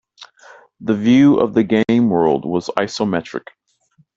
[0.79, 3.49] The view of the game-world was isometric.